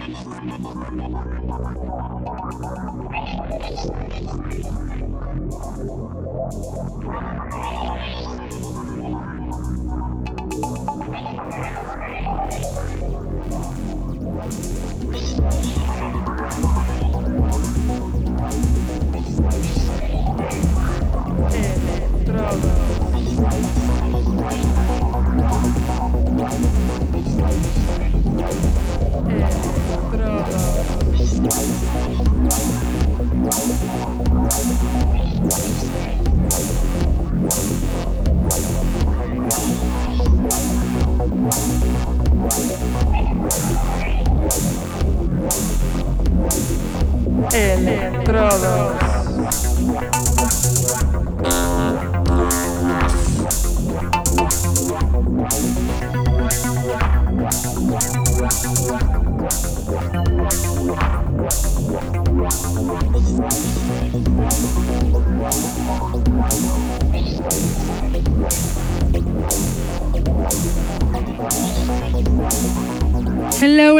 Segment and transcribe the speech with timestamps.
[0.00, 0.80] Estrada.
[47.52, 49.00] Electrodos.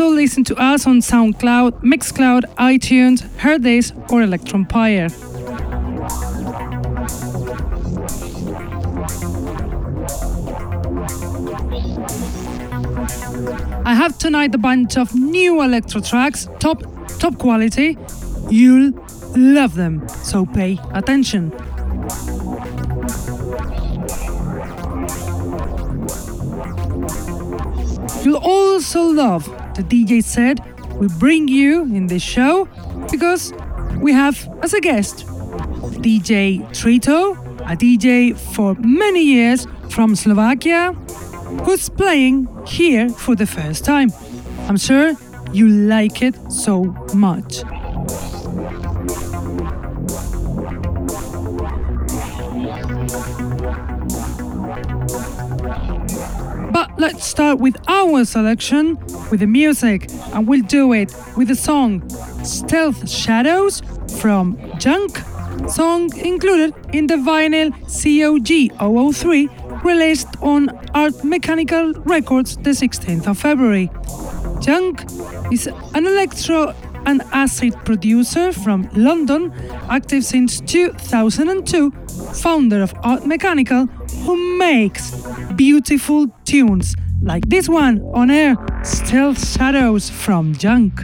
[0.00, 5.10] Also listen to us on SoundCloud, Mixcloud, iTunes, Hearthis, or Electronpire.
[13.84, 16.80] I have tonight a bunch of new electro tracks, top
[17.18, 17.98] top quality.
[18.50, 18.92] You'll
[19.36, 21.50] love them, so pay attention.
[28.24, 30.60] You'll also love the DJ said,
[30.96, 32.68] we bring you in this show
[33.12, 33.52] because
[34.00, 35.24] we have as a guest
[36.02, 40.92] DJ Trito, a DJ for many years from Slovakia,
[41.64, 44.10] who's playing here for the first time.
[44.68, 45.12] I'm sure
[45.52, 46.84] you like it so
[47.14, 47.62] much.
[56.98, 58.96] Let's start with our selection
[59.30, 62.02] with the music, and we'll do it with the song
[62.44, 63.82] Stealth Shadows
[64.20, 65.18] from Junk,
[65.68, 69.48] song included in the vinyl COG 003
[69.84, 73.90] released on Art Mechanical Records the 16th of February.
[74.60, 75.04] Junk
[75.52, 76.74] is an electro
[77.06, 79.52] and acid producer from London,
[79.88, 81.92] active since 2002,
[82.34, 83.88] founder of Art Mechanical,
[84.24, 85.10] who makes
[85.56, 91.02] beautiful tunes like this one on air Stealth Shadows from Junk.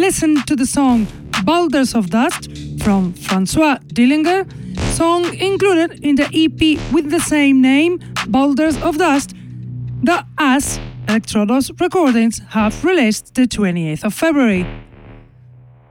[0.00, 1.06] Listen to the song
[1.44, 2.50] Boulders of Dust
[2.82, 4.46] from Francois Dillinger,
[4.96, 9.34] song included in the EP with the same name, Boulders of Dust,
[10.02, 14.64] that as Electrodos Recordings have released the 28th of February.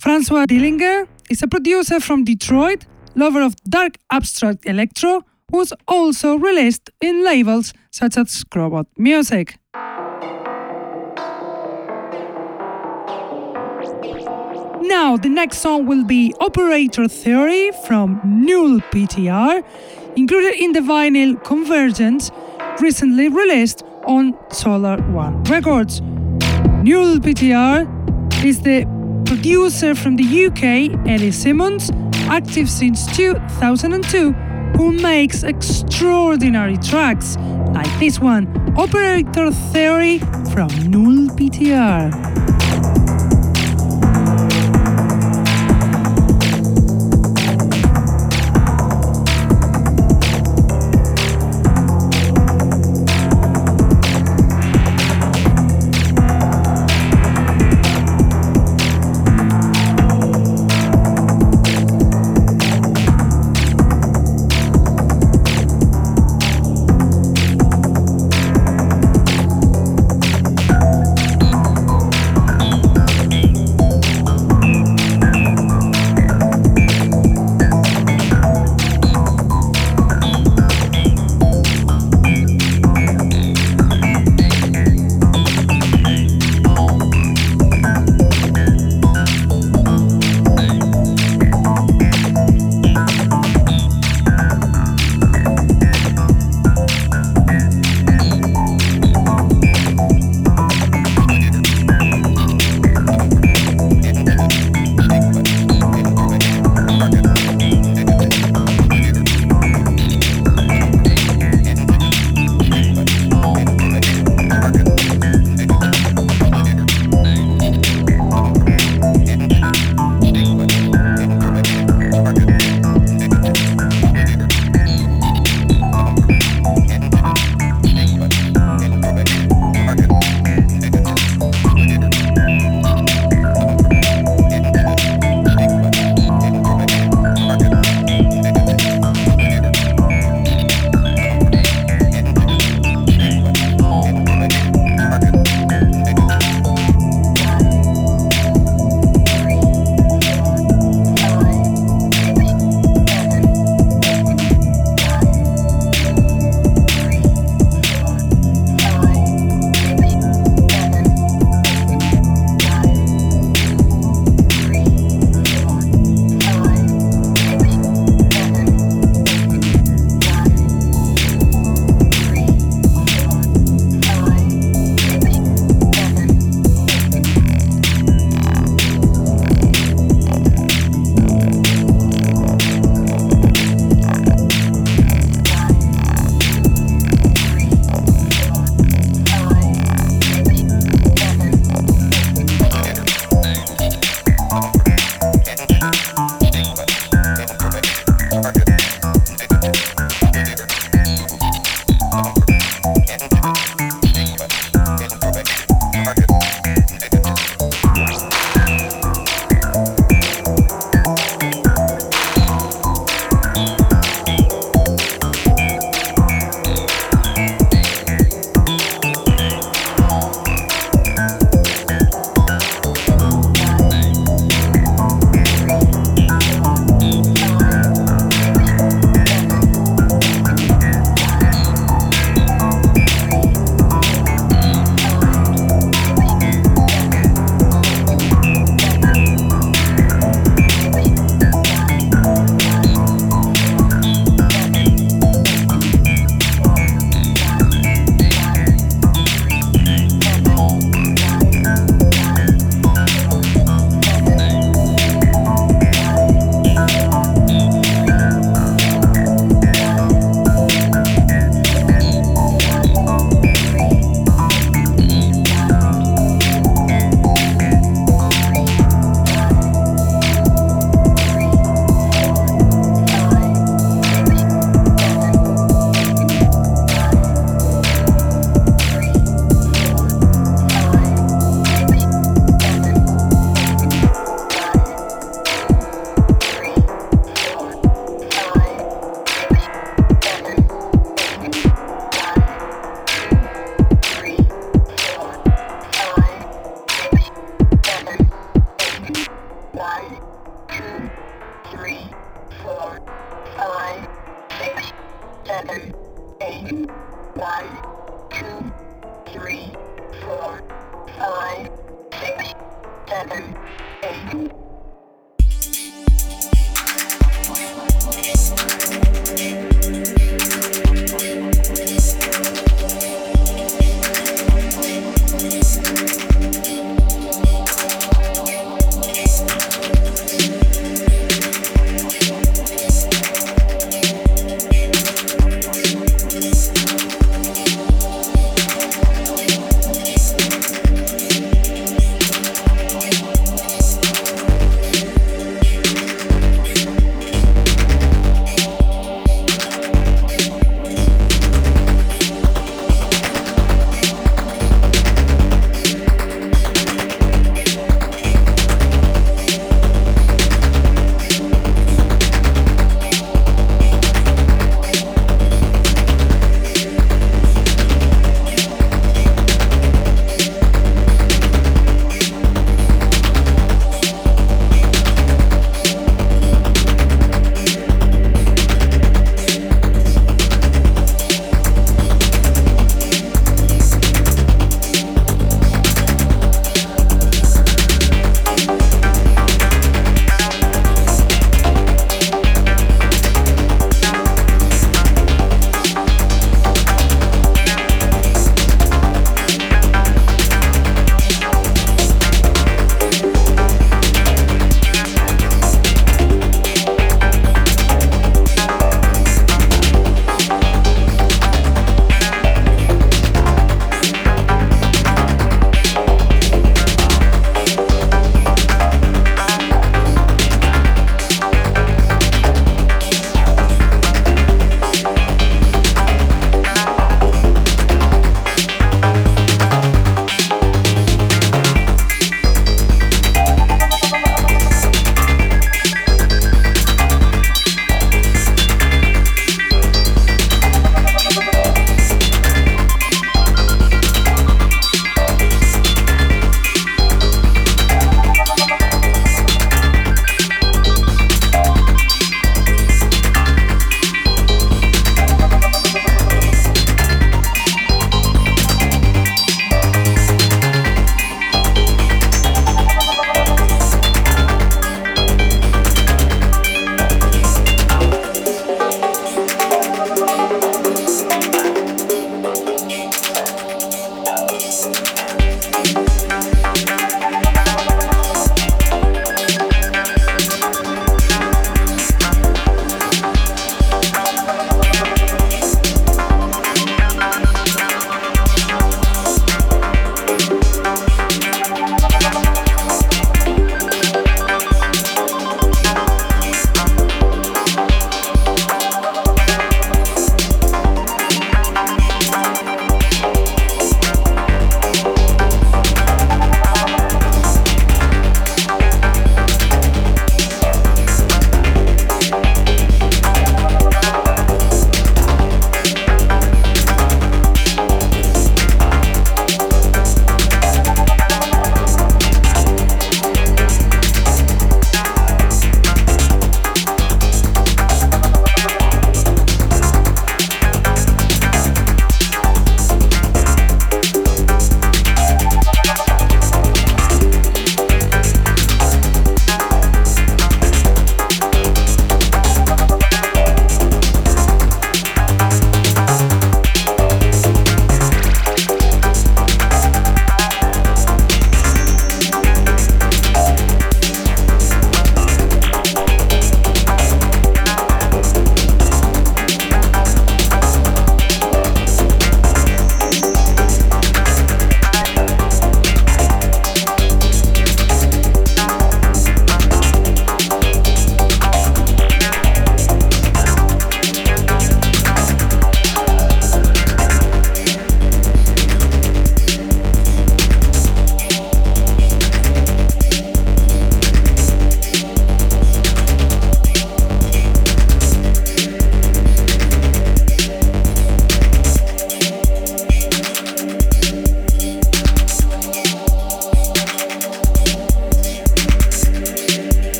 [0.00, 2.84] Francois Dillinger is a producer from Detroit,
[3.14, 9.56] lover of dark abstract electro, who's also released in labels such as Scrobot Music.
[14.86, 19.64] Now, the next song will be Operator Theory from Null PTR,
[20.14, 22.30] included in the vinyl Convergence,
[22.80, 26.02] recently released on Solar One Records.
[26.02, 28.84] Null PTR is the
[29.24, 31.90] producer from the UK, Ellie Simmons,
[32.28, 34.32] active since 2002,
[34.76, 37.38] who makes extraordinary tracks
[37.72, 40.18] like this one, Operator Theory
[40.52, 42.53] from Null PTR.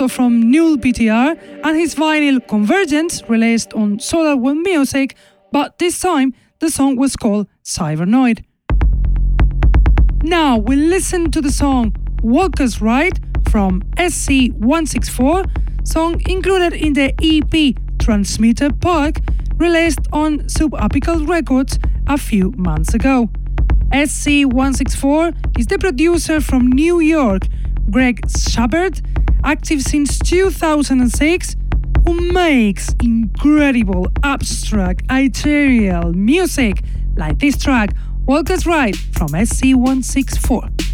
[0.00, 5.14] Also from Null PTR and his vinyl Convergence released on Solar One Music,
[5.52, 8.42] but this time the song was called Cybernoid.
[10.22, 17.76] Now we listen to the song Walker's Ride from SC164, song included in the EP
[17.98, 19.16] Transmitter Park,
[19.58, 23.28] released on Subapical Records a few months ago.
[23.92, 27.42] SC164 is the producer from New York,
[27.90, 29.02] Greg Shepard,
[29.44, 31.56] active since 2006,
[32.06, 36.82] who makes incredible abstract ethereal music
[37.16, 37.90] like this track,
[38.26, 40.89] Walker's Ride from SC164.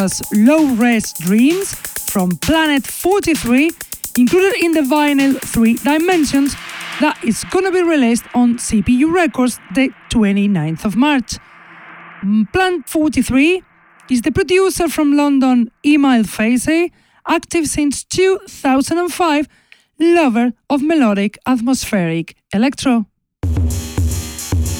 [0.00, 1.74] Was Low Res Dreams
[2.12, 3.70] from Planet 43,
[4.18, 6.54] included in the vinyl 3 Dimensions
[7.00, 11.38] that is gonna be released on CPU Records the 29th of March.
[12.22, 13.62] Mm, Planet 43
[14.10, 16.92] is the producer from London Emile Facey,
[17.26, 19.48] active since 2005,
[19.98, 23.06] lover of melodic atmospheric electro.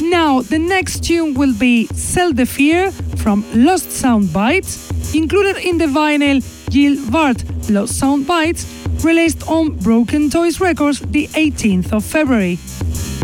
[0.03, 2.93] Now, the next tune will be Sell the Fear
[3.27, 8.65] from Lost Sound Bites, included in the vinyl Gil Vart Lost Sound Bites,
[9.03, 12.57] released on Broken Toys Records the 18th of February.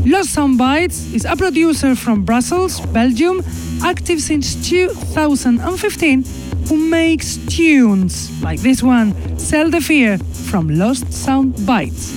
[0.05, 3.45] Lost Sound Bites is a producer from Brussels, Belgium,
[3.85, 6.25] active since 2015,
[6.67, 12.11] who makes tunes like this one, Sell the Fear from Lost Sound Bites.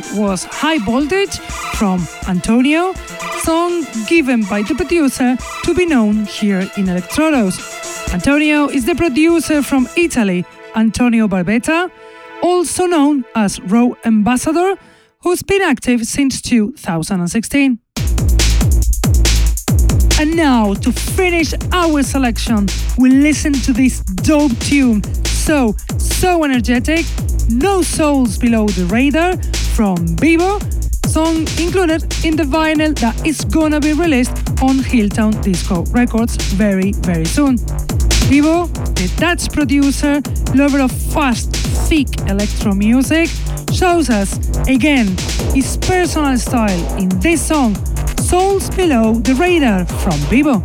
[0.00, 1.38] Track was High Voltage
[1.76, 2.92] from Antonio,
[3.42, 8.12] song given by the producer to be known here in Electrodos.
[8.12, 10.44] Antonio is the producer from Italy,
[10.74, 11.90] Antonio Barbetta,
[12.42, 14.74] also known as Raw Ambassador,
[15.22, 17.78] who's been active since 2016.
[20.20, 22.66] And now, to finish our selection,
[22.98, 25.02] we listen to this dope tune.
[25.24, 27.06] So, so energetic,
[27.48, 29.36] No Souls Below the Radar
[29.78, 30.58] from Vivo,
[31.06, 36.90] song included in the vinyl that is gonna be released on Hilltown Disco Records very,
[36.90, 37.58] very soon.
[38.26, 38.66] Vivo,
[38.98, 40.20] the Dutch producer,
[40.56, 41.54] lover of fast,
[41.88, 43.30] thick electro music,
[43.72, 45.16] shows us again
[45.54, 47.76] his personal style in this song
[48.16, 50.60] Souls Below the Radar from Vivo.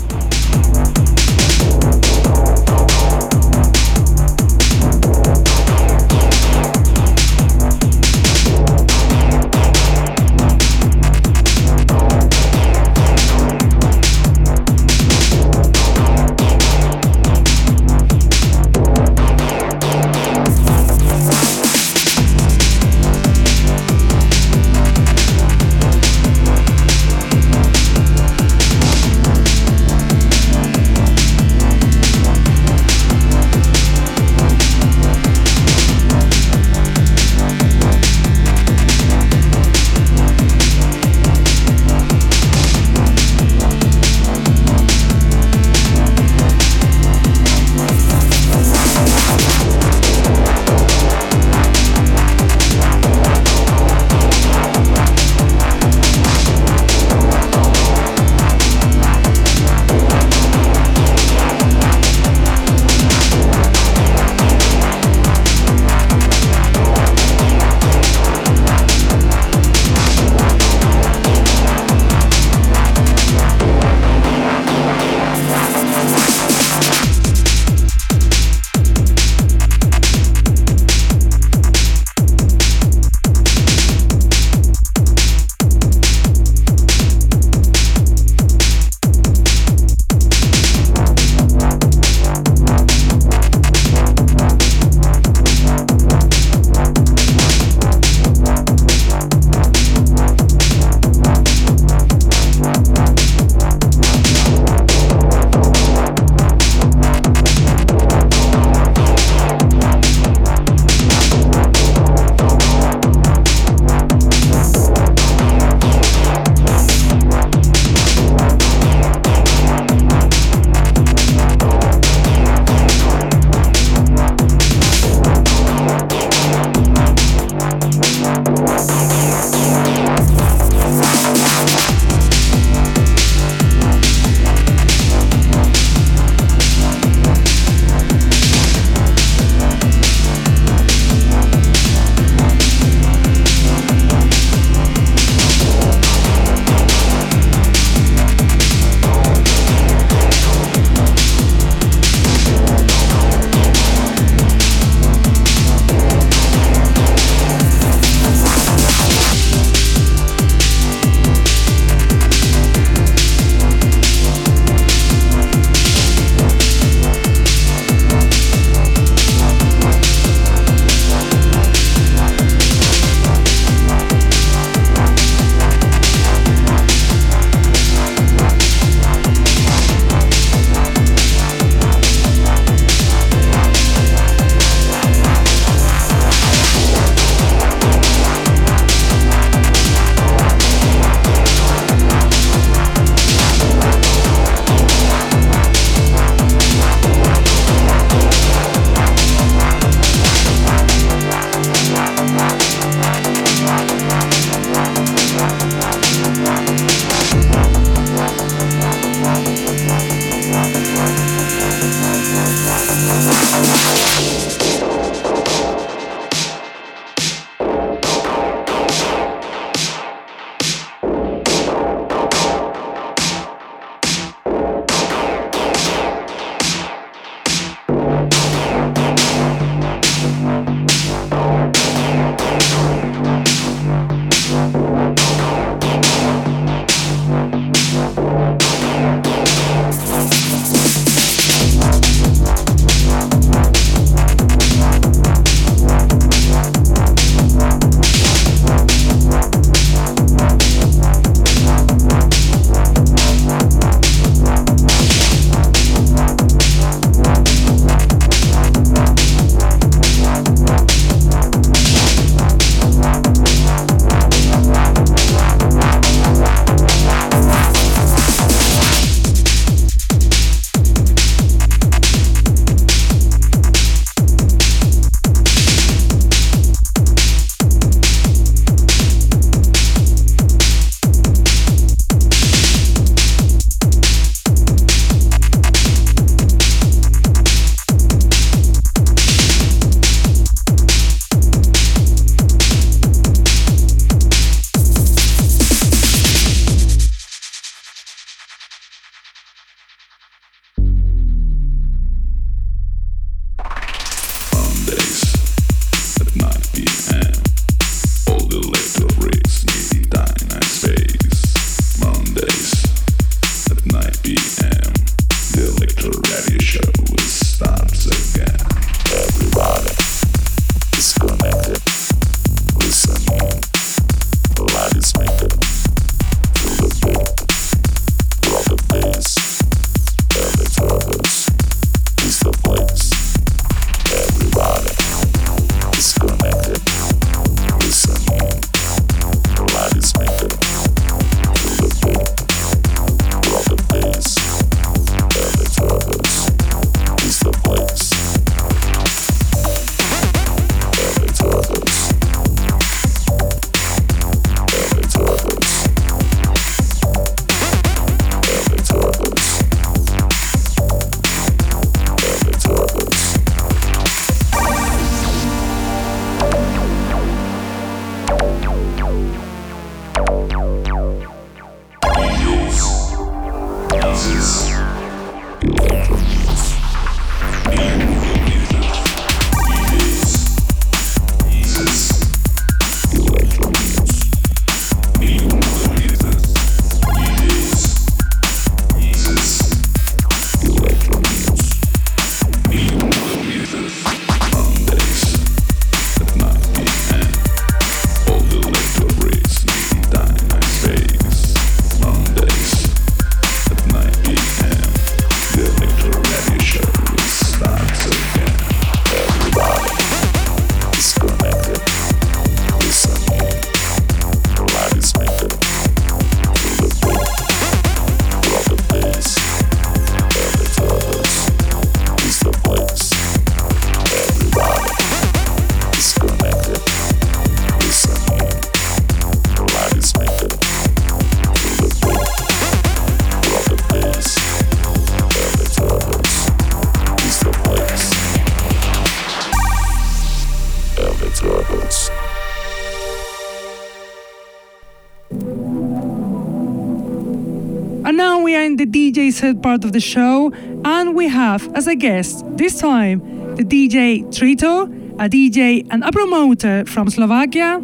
[449.44, 450.54] Set part of the show,
[450.86, 453.18] and we have as a guest this time
[453.58, 454.74] the DJ Trito,
[455.20, 457.78] a DJ and a promoter from Slovakia,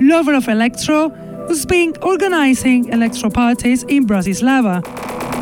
[0.00, 1.10] lover of electro,
[1.46, 4.76] who's been organizing electro parties in Bratislava.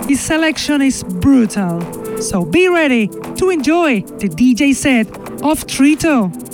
[0.09, 1.77] His selection is brutal,
[2.21, 3.07] so be ready
[3.39, 5.07] to enjoy the DJ set
[5.51, 6.50] of Trito.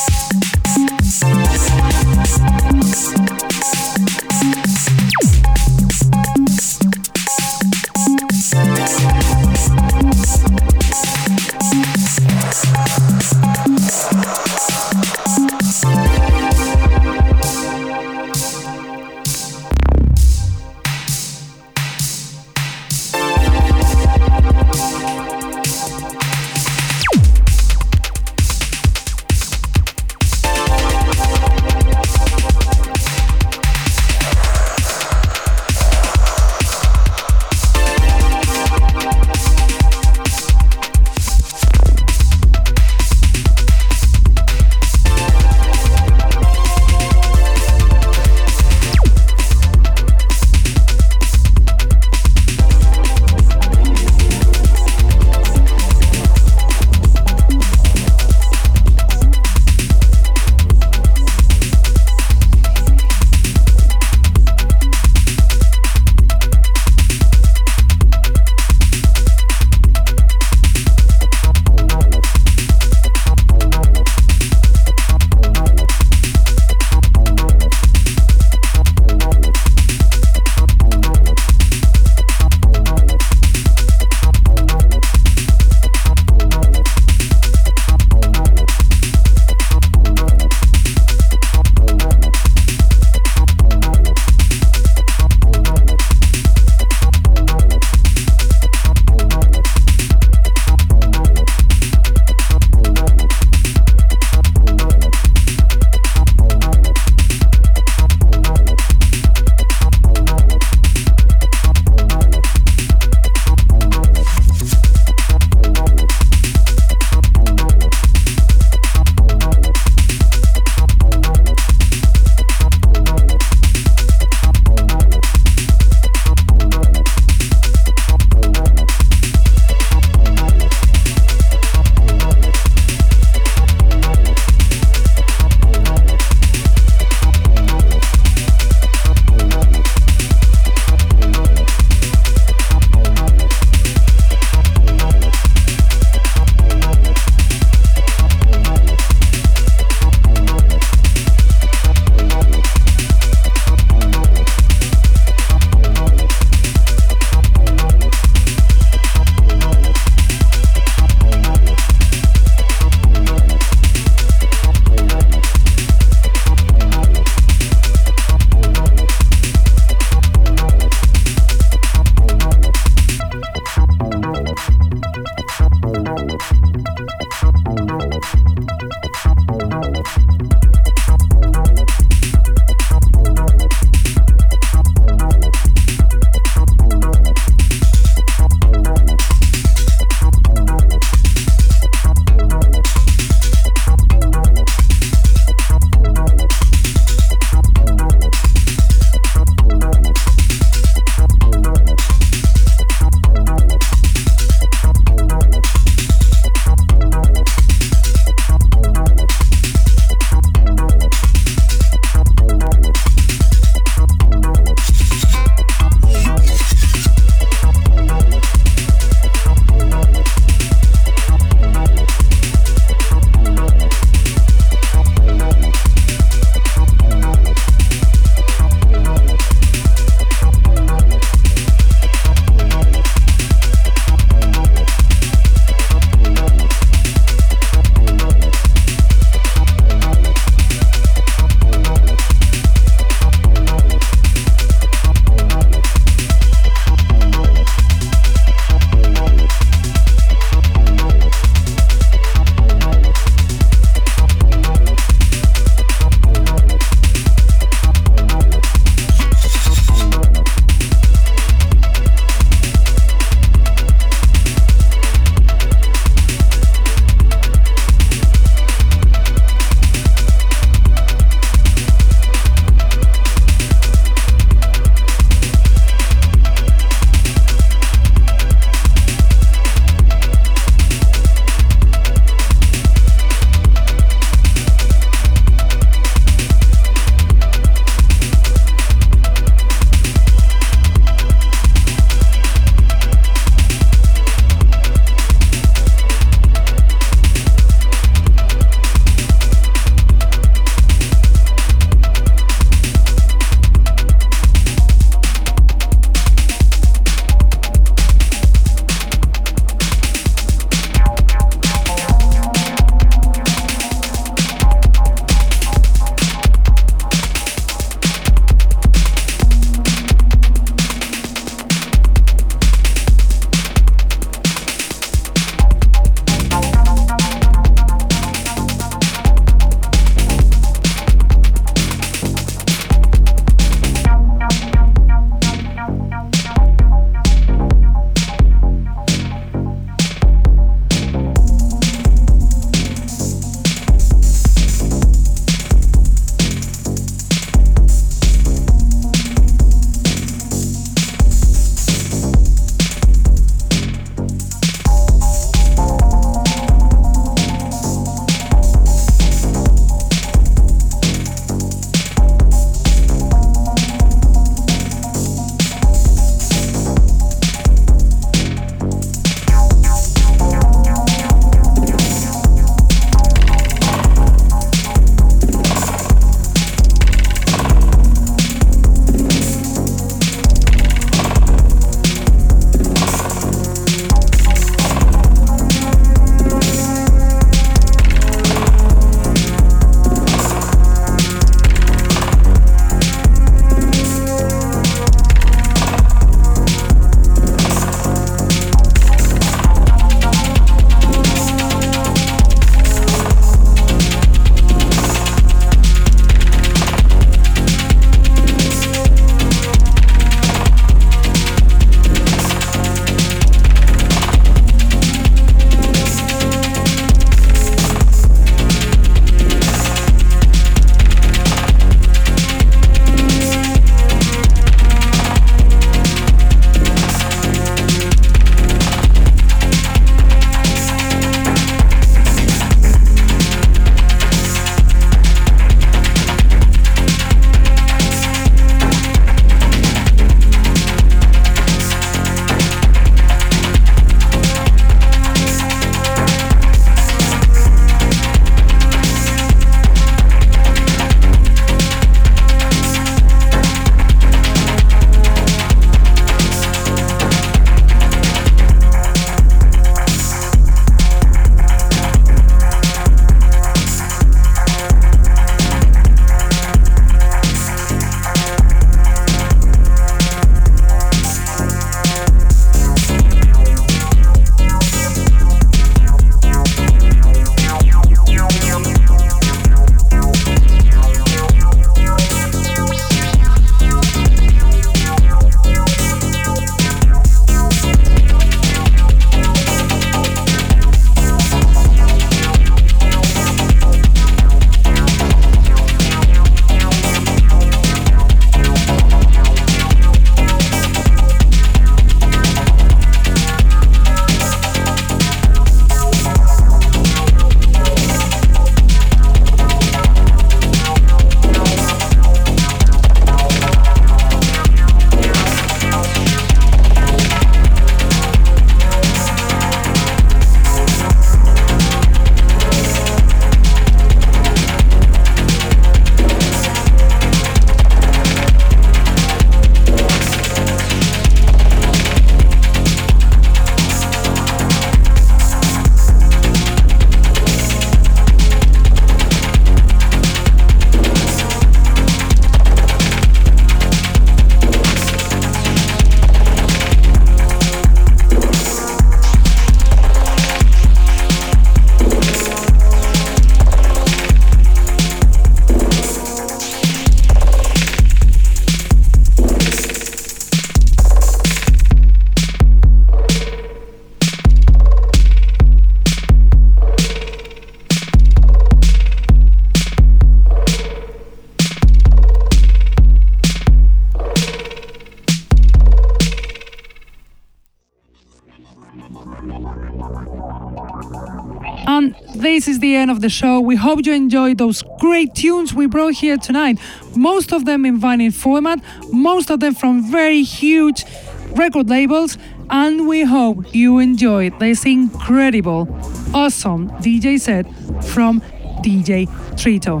[583.20, 583.60] The show.
[583.60, 586.78] We hope you enjoyed those great tunes we brought here tonight.
[587.14, 588.80] Most of them in vinyl format,
[589.12, 591.04] most of them from very huge
[591.52, 592.38] record labels,
[592.70, 595.88] and we hope you enjoyed this incredible,
[596.32, 597.66] awesome DJ set
[598.04, 598.40] from
[598.82, 599.26] DJ
[599.56, 600.00] Trito.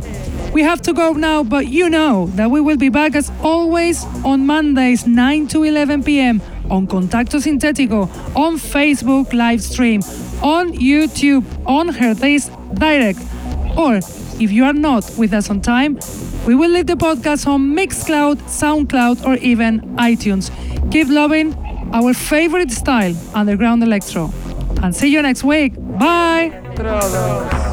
[0.52, 4.04] We have to go now, but you know that we will be back as always
[4.24, 6.42] on Mondays 9 to 11 p.m.
[6.70, 10.00] on Contacto Sintético, on Facebook live stream,
[10.42, 13.20] on YouTube, on Herdays Direct,
[13.76, 13.96] or
[14.40, 15.98] if you are not with us on time,
[16.46, 20.50] we will leave the podcast on Mixcloud, SoundCloud, or even iTunes.
[20.90, 21.54] Keep loving
[21.92, 24.32] our favorite style, underground electro.
[24.82, 25.74] And see you next week.
[25.98, 27.68] Bye.